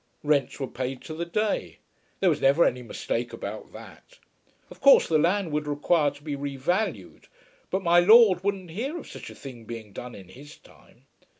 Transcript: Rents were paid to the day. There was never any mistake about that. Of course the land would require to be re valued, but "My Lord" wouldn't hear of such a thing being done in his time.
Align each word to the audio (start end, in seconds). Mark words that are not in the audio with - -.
Rents 0.23 0.59
were 0.59 0.65
paid 0.65 1.01
to 1.03 1.13
the 1.13 1.27
day. 1.27 1.77
There 2.21 2.29
was 2.31 2.41
never 2.41 2.65
any 2.65 2.81
mistake 2.81 3.33
about 3.33 3.71
that. 3.73 4.17
Of 4.71 4.81
course 4.81 5.07
the 5.07 5.19
land 5.19 5.51
would 5.51 5.67
require 5.67 6.09
to 6.09 6.23
be 6.23 6.35
re 6.35 6.55
valued, 6.55 7.27
but 7.69 7.83
"My 7.83 7.99
Lord" 7.99 8.43
wouldn't 8.43 8.71
hear 8.71 8.97
of 8.97 9.07
such 9.07 9.29
a 9.29 9.35
thing 9.35 9.65
being 9.65 9.93
done 9.93 10.15
in 10.15 10.29
his 10.29 10.57
time. 10.57 11.05